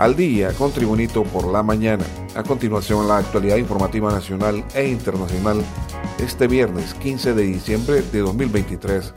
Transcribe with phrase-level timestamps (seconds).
[0.00, 2.06] al día con Tribunito por la mañana.
[2.34, 5.62] A continuación, la actualidad informativa nacional e internacional
[6.18, 9.12] este viernes 15 de diciembre de 2023.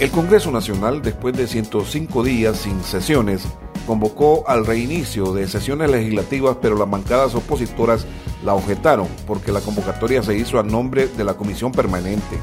[0.00, 3.46] El Congreso Nacional, después de 105 días sin sesiones,
[3.86, 8.04] convocó al reinicio de sesiones legislativas, pero las bancadas opositoras
[8.44, 12.36] la objetaron porque la convocatoria se hizo a nombre de la Comisión Permanente.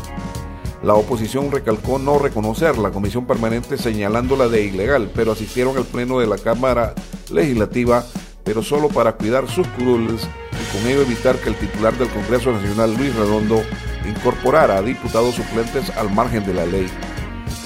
[0.85, 6.20] La oposición recalcó no reconocer la comisión permanente señalándola de ilegal, pero asistieron al pleno
[6.20, 6.93] de la Cámara
[7.31, 8.05] Legislativa,
[8.43, 10.21] pero solo para cuidar sus curules
[10.52, 13.63] y con ello evitar que el titular del Congreso Nacional, Luis Redondo,
[14.07, 16.85] incorporara a diputados suplentes al margen de la ley.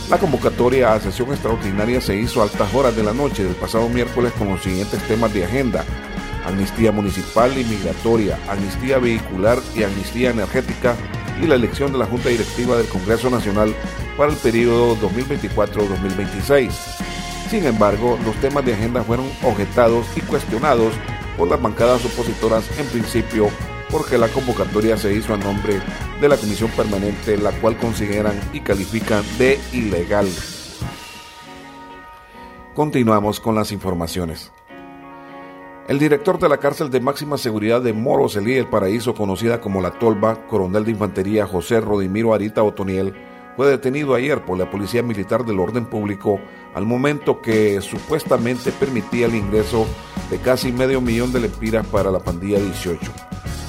[0.09, 3.89] La convocatoria a sesión extraordinaria se hizo a altas horas de la noche del pasado
[3.89, 5.83] miércoles con los siguientes temas de agenda.
[6.45, 10.95] Amnistía municipal y migratoria, amnistía vehicular y amnistía energética,
[11.41, 13.73] y la elección de la Junta Directiva del Congreso Nacional
[14.17, 16.71] para el periodo 2024-2026.
[17.49, 20.93] Sin embargo, los temas de agenda fueron objetados y cuestionados
[21.37, 23.49] por las bancadas opositoras en principio
[23.89, 25.81] porque la convocatoria se hizo a nombre
[26.21, 30.27] de la Comisión Permanente, la cual consideran y califican de ilegal.
[32.75, 34.51] Continuamos con las informaciones.
[35.89, 39.89] El director de la cárcel de máxima seguridad de Moroselí, el Paraíso, conocida como La
[39.89, 43.15] Tolva, coronel de infantería José Rodimiro Arita Otoniel,
[43.57, 46.39] fue detenido ayer por la Policía Militar del Orden Público
[46.75, 49.87] al momento que supuestamente permitía el ingreso
[50.29, 53.11] de casi medio millón de lempiras para la pandilla 18.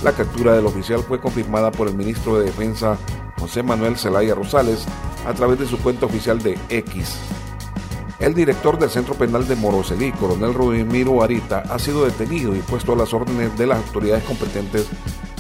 [0.05, 2.99] La captura del oficial fue confirmada por el ministro de Defensa
[3.39, 4.87] José Manuel Zelaya Rosales
[5.25, 7.19] a través de su cuenta oficial de X.
[8.21, 12.93] El director del Centro Penal de Moroselí, coronel Rodimiro Arita, ha sido detenido y puesto
[12.93, 14.87] a las órdenes de las autoridades competentes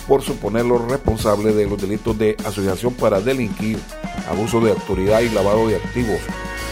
[0.08, 3.78] por suponerlo responsable de los delitos de asociación para delinquir,
[4.30, 6.20] abuso de autoridad y lavado de activos.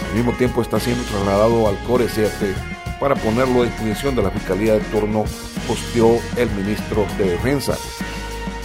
[0.09, 2.55] Al mismo tiempo está siendo trasladado al Core 7
[2.99, 5.25] para ponerlo a disposición de la Fiscalía de turno,
[5.69, 7.77] posteó el ministro de Defensa.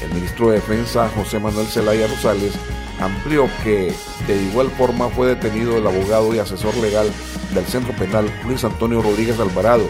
[0.01, 2.53] El ministro de Defensa, José Manuel Zelaya Rosales,
[2.99, 3.93] amplió que
[4.27, 7.11] de igual forma fue detenido el abogado y asesor legal
[7.53, 9.87] del Centro Penal Luis Antonio Rodríguez Alvarado.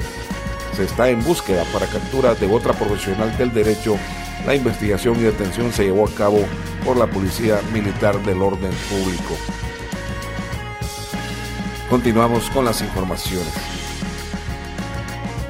[0.76, 3.98] Se está en búsqueda para captura de otra profesional del derecho.
[4.46, 6.40] La investigación y detención se llevó a cabo
[6.84, 9.38] por la Policía Militar del Orden Público.
[11.90, 13.83] Continuamos con las informaciones.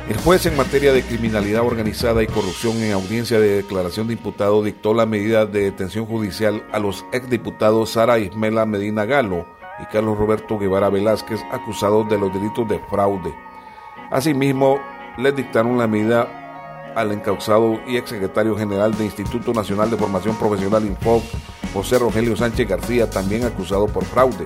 [0.09, 4.61] El juez en materia de criminalidad organizada y corrupción en audiencia de declaración de imputado
[4.61, 9.47] dictó la medida de detención judicial a los exdiputados Sara Ismela Medina Galo
[9.81, 13.33] y Carlos Roberto Guevara Velázquez acusados de los delitos de fraude.
[14.11, 14.77] Asimismo,
[15.17, 20.85] les dictaron la medida al encausado y exsecretario general del Instituto Nacional de Formación Profesional
[20.85, 21.23] Infoc,
[21.73, 24.43] José Rogelio Sánchez García, también acusado por fraude.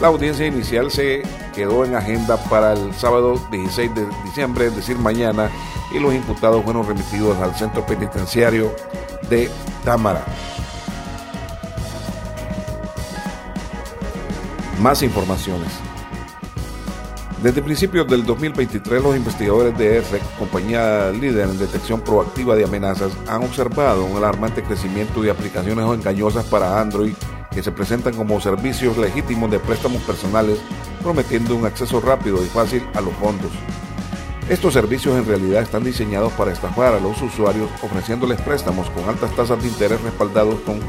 [0.00, 1.22] La audiencia inicial se
[1.54, 5.50] quedó en agenda para el sábado 16 de diciembre, es decir, mañana,
[5.90, 8.74] y los imputados fueron remitidos al centro penitenciario
[9.30, 9.50] de
[9.84, 10.22] Támara.
[14.82, 15.68] Más informaciones.
[17.42, 23.12] Desde principios del 2023, los investigadores de ERREC, compañía líder en detección proactiva de amenazas,
[23.28, 27.14] han observado un alarmante crecimiento de aplicaciones engañosas para Android
[27.56, 30.58] que se presentan como servicios legítimos de préstamos personales,
[31.02, 33.50] prometiendo un acceso rápido y fácil a los fondos.
[34.50, 39.34] Estos servicios en realidad están diseñados para estafar a los usuarios ofreciéndoles préstamos con altas
[39.34, 40.80] tasas de interés respaldados con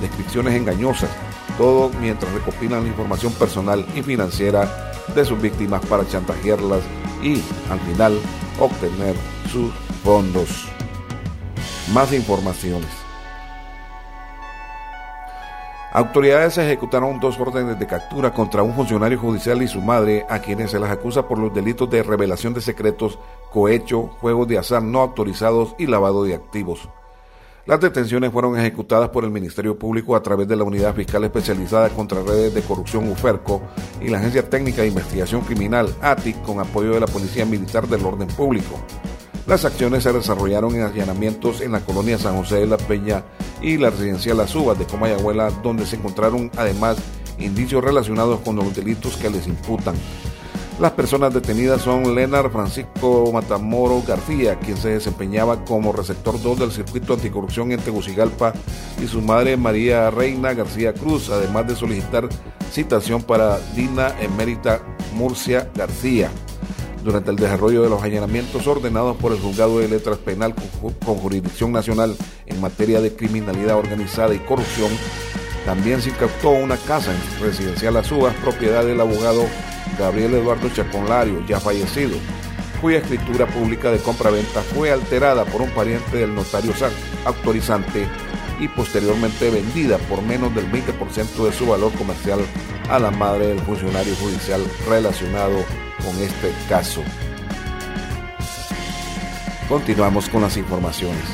[0.00, 1.10] descripciones engañosas,
[1.56, 6.80] todo mientras recopilan la información personal y financiera de sus víctimas para chantajearlas
[7.22, 7.34] y,
[7.70, 8.18] al final,
[8.58, 9.14] obtener
[9.52, 9.72] sus
[10.02, 10.66] fondos.
[11.94, 13.05] Más informaciones.
[15.96, 20.70] Autoridades ejecutaron dos órdenes de captura contra un funcionario judicial y su madre, a quienes
[20.72, 23.18] se las acusa por los delitos de revelación de secretos,
[23.50, 26.86] cohecho, juegos de azar no autorizados y lavado de activos.
[27.64, 31.88] Las detenciones fueron ejecutadas por el Ministerio Público a través de la Unidad Fiscal Especializada
[31.88, 33.62] contra Redes de Corrupción UFERCO
[34.02, 38.04] y la Agencia Técnica de Investigación Criminal ATIC con apoyo de la Policía Militar del
[38.04, 38.78] Orden Público.
[39.46, 43.22] Las acciones se desarrollaron en allanamientos en la colonia San José de la Peña
[43.62, 46.96] y la residencial Las Uvas de Comayagüela, donde se encontraron además
[47.38, 49.94] indicios relacionados con los delitos que les imputan.
[50.80, 56.72] Las personas detenidas son Leonard Francisco Matamoro García, quien se desempeñaba como receptor 2 del
[56.72, 58.52] circuito anticorrupción en Tegucigalpa,
[59.00, 62.28] y su madre María Reina García Cruz, además de solicitar
[62.72, 64.80] citación para Dina Emérita
[65.14, 66.30] Murcia García
[67.06, 70.56] durante el desarrollo de los allanamientos ordenados por el Juzgado de Letras Penal
[71.04, 72.16] con, jurisdicción nacional
[72.46, 74.90] en materia de criminalidad organizada y corrupción,
[75.64, 79.46] también se incautó una casa en residencial Azúas, propiedad del abogado
[79.96, 82.16] Gabriel Eduardo Chaconlario, ya fallecido,
[82.80, 86.72] cuya escritura pública de compra-venta fue alterada por un pariente del notario
[87.24, 88.04] autorizante
[88.58, 92.40] y posteriormente vendida por menos del 20% de su valor comercial
[92.90, 95.64] a la madre del funcionario judicial relacionado
[96.04, 97.02] con este caso.
[99.68, 101.24] Continuamos con las informaciones.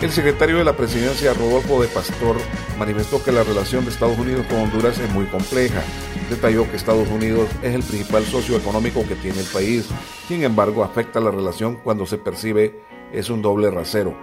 [0.00, 2.36] El secretario de la presidencia, Rodolfo de Pastor,
[2.78, 5.82] manifestó que la relación de Estados Unidos con Honduras es muy compleja.
[6.28, 9.88] Detalló que Estados Unidos es el principal socio económico que tiene el país,
[10.28, 12.82] sin embargo afecta la relación cuando se percibe
[13.12, 14.14] es un doble rasero.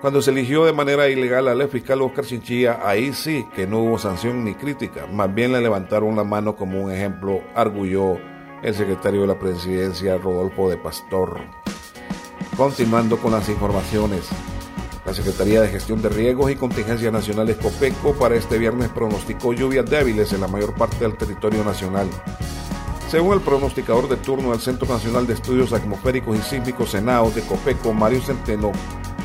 [0.00, 3.98] Cuando se eligió de manera ilegal al fiscal Oscar Chinchilla, ahí sí que no hubo
[3.98, 8.18] sanción ni crítica, más bien le levantaron la mano como un ejemplo, arguyó
[8.62, 11.40] el secretario de la presidencia, Rodolfo de Pastor.
[12.56, 14.28] Continuando con las informaciones.
[15.06, 19.88] La Secretaría de Gestión de Riesgos y Contingencias Nacionales COPECO para este viernes pronosticó lluvias
[19.88, 22.06] débiles en la mayor parte del territorio nacional.
[23.08, 27.40] Según el pronosticador de turno del Centro Nacional de Estudios Atmosféricos y Sísmicos Senados de
[27.42, 28.72] COPECO, Mario Centeno,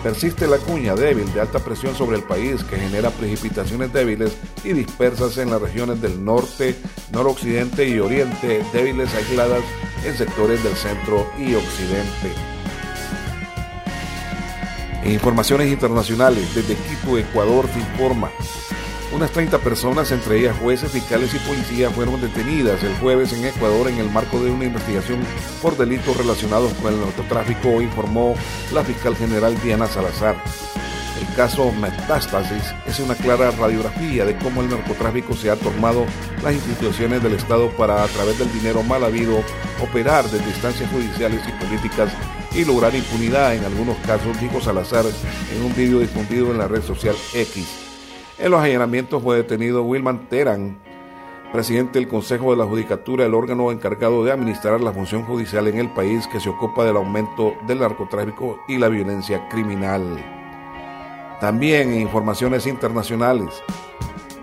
[0.03, 4.73] persiste la cuña débil de alta presión sobre el país que genera precipitaciones débiles y
[4.73, 6.75] dispersas en las regiones del norte,
[7.11, 9.63] noroccidente y oriente, débiles aisladas
[10.03, 12.31] en sectores del centro y occidente.
[15.03, 18.31] En informaciones internacionales, desde Quito, Ecuador, se informa.
[19.15, 23.87] Unas 30 personas, entre ellas jueces, fiscales y policías, fueron detenidas el jueves en Ecuador
[23.87, 25.21] en el marco de una investigación
[25.61, 28.35] por delitos relacionados con el narcotráfico, informó
[28.73, 30.35] la fiscal general Diana Salazar.
[31.17, 36.05] El caso Metástasis es una clara radiografía de cómo el narcotráfico se ha tomado
[36.43, 39.41] las instituciones del Estado para, a través del dinero mal habido,
[39.81, 42.11] operar desde instancias judiciales y políticas
[42.53, 45.05] y lograr impunidad en algunos casos, dijo Salazar
[45.55, 47.84] en un vídeo difundido en la red social X.
[48.37, 50.77] En los allanamientos fue detenido Wilman Terán,
[51.53, 55.77] presidente del Consejo de la Judicatura, el órgano encargado de administrar la función judicial en
[55.77, 60.03] el país que se ocupa del aumento del narcotráfico y la violencia criminal.
[61.39, 63.63] También en informaciones internacionales,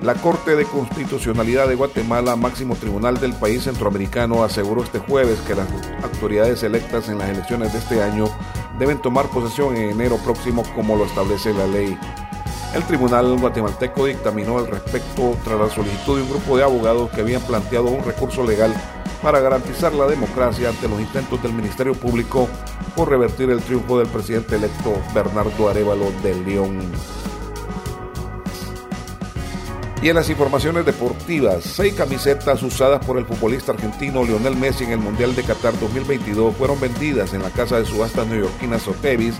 [0.00, 5.54] la Corte de Constitucionalidad de Guatemala, máximo tribunal del país centroamericano, aseguró este jueves que
[5.54, 5.68] las
[6.02, 8.24] autoridades electas en las elecciones de este año
[8.78, 11.98] deben tomar posesión en enero próximo como lo establece la ley.
[12.74, 17.20] El tribunal guatemalteco dictaminó al respecto tras la solicitud de un grupo de abogados que
[17.20, 18.74] habían planteado un recurso legal
[19.22, 22.48] para garantizar la democracia ante los intentos del Ministerio Público
[22.96, 26.80] por revertir el triunfo del presidente electo Bernardo Arevalo de León.
[30.02, 34.92] Y en las informaciones deportivas, seis camisetas usadas por el futbolista argentino Lionel Messi en
[34.92, 39.36] el Mundial de Qatar 2022 fueron vendidas en la casa de subastas neoyorquina Sotheby's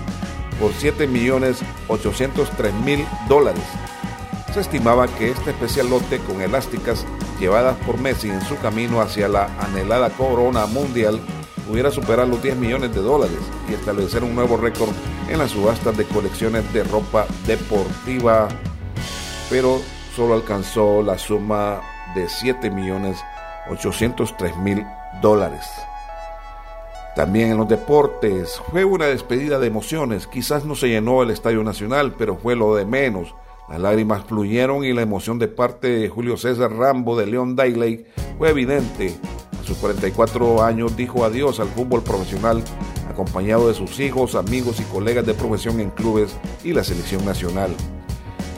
[0.60, 3.64] por 7.803.000 dólares.
[4.52, 7.06] Se estimaba que este especial lote con elásticas
[7.40, 11.19] llevadas por Messi en su camino hacia la anhelada corona mundial
[11.66, 13.38] pudiera superar los 10 millones de dólares
[13.69, 14.90] y establecer un nuevo récord
[15.28, 18.49] en las subastas de colecciones de ropa deportiva.
[19.49, 19.81] Pero
[20.14, 21.81] solo alcanzó la suma
[22.14, 23.22] de 7 millones
[23.70, 24.84] 803 mil
[25.20, 25.64] dólares.
[27.14, 30.26] También en los deportes fue una despedida de emociones.
[30.26, 33.35] Quizás no se llenó el Estadio Nacional, pero fue lo de menos.
[33.69, 38.07] Las lágrimas fluyeron y la emoción de parte de Julio César Rambo de León Dailey
[38.38, 39.14] fue evidente.
[39.61, 42.64] A sus 44 años dijo adiós al fútbol profesional,
[43.09, 47.71] acompañado de sus hijos, amigos y colegas de profesión en clubes y la selección nacional.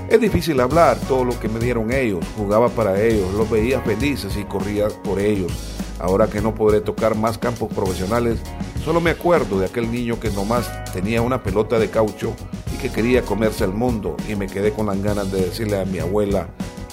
[0.09, 4.37] Es difícil hablar todo lo que me dieron ellos, jugaba para ellos, los veía felices
[4.37, 5.84] y corría por ellos.
[6.01, 8.41] Ahora que no podré tocar más campos profesionales,
[8.85, 12.35] solo me acuerdo de aquel niño que nomás tenía una pelota de caucho
[12.75, 15.85] y que quería comerse el mundo y me quedé con las ganas de decirle a
[15.85, 16.49] mi abuela,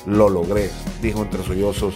[0.05, 0.70] lo logré,
[1.01, 1.96] dijo entre sollozos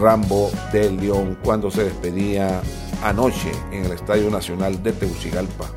[0.00, 2.60] Rambo del León cuando se despedía
[3.02, 5.70] anoche en el Estadio Nacional de Tegucigalpa.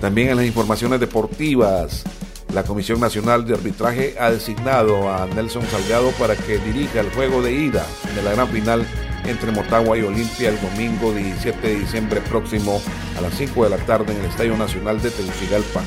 [0.00, 2.04] También en las informaciones deportivas,
[2.52, 7.42] la Comisión Nacional de Arbitraje ha designado a Nelson Salgado para que dirija el juego
[7.42, 8.86] de ida de la gran final
[9.24, 12.80] entre Motagua y Olimpia el domingo 17 de diciembre próximo
[13.18, 15.82] a las 5 de la tarde en el Estadio Nacional de Tegucigalpa.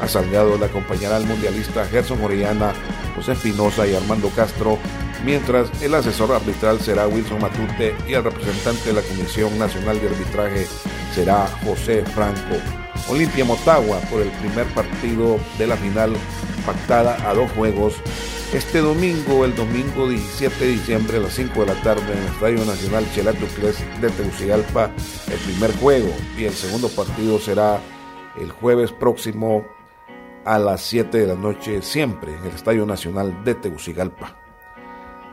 [0.00, 2.72] A Salgado le acompañará el mundialista Gerson Orellana,
[3.16, 4.78] José Espinosa y Armando Castro,
[5.24, 10.08] mientras el asesor arbitral será Wilson Matute y el representante de la Comisión Nacional de
[10.08, 10.66] Arbitraje
[11.14, 12.87] será José Franco.
[13.08, 16.12] Olimpia Motagua por el primer partido de la final
[16.66, 17.94] pactada a dos juegos
[18.54, 22.26] este domingo, el domingo 17 de diciembre a las 5 de la tarde en el
[22.28, 24.90] Estadio Nacional Chelatucles de Tegucigalpa,
[25.30, 27.78] el primer juego y el segundo partido será
[28.40, 29.66] el jueves próximo
[30.46, 34.34] a las 7 de la noche siempre en el Estadio Nacional de Tegucigalpa.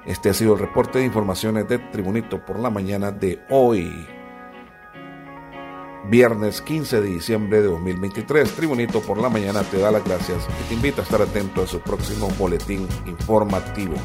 [0.05, 4.05] Este ha sido el reporte de informaciones de Tribunito por la mañana de hoy,
[6.09, 8.51] viernes 15 de diciembre de 2023.
[8.51, 11.67] Tribunito por la mañana te da las gracias y te invita a estar atento a
[11.67, 13.95] su próximo boletín informativo.